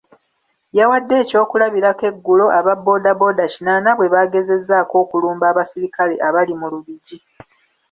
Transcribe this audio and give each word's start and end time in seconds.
Yawadde 0.77 1.13
eky'okulabirako 1.23 2.03
eggulo 2.11 2.45
aba 2.57 2.73
boda 2.85 3.11
boda 3.21 3.45
kinaana 3.53 3.89
bwe 3.97 4.11
baagezezzaako 4.13 4.95
okulumba 5.03 5.45
abasirikale 5.51 6.15
abali 6.27 6.53
mu 6.59 6.67
Lubigi. 6.71 7.17